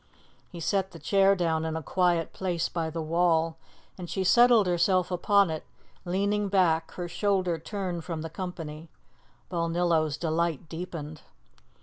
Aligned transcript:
He 0.49 0.59
set 0.59 0.93
the 0.93 0.97
chair 0.97 1.35
down 1.35 1.63
in 1.63 1.75
a 1.75 1.83
quiet 1.83 2.33
place 2.33 2.67
by 2.69 2.89
the 2.89 3.03
wall, 3.03 3.57
and 3.99 4.09
she 4.09 4.23
settled 4.23 4.65
herself 4.65 5.11
upon 5.11 5.51
it, 5.51 5.63
leaning 6.05 6.49
back, 6.49 6.89
her 6.93 7.07
shoulder 7.07 7.59
turned 7.59 8.03
from 8.03 8.23
the 8.23 8.27
company. 8.31 8.89
Balnillo's 9.51 10.17
delight 10.17 10.67
deepened. 10.67 11.21